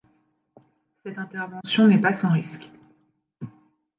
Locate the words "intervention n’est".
1.19-2.01